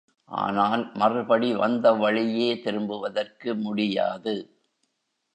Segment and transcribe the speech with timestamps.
[0.31, 4.33] ஆனால் மறுபடி வந்த வழியே திரும்புவதற்கு முடியாது.